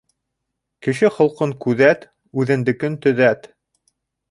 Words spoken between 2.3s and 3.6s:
үҙендекен төҙәт.